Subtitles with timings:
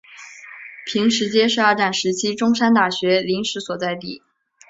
[0.87, 4.23] 坪石街是二战时期中山大学临时所在地。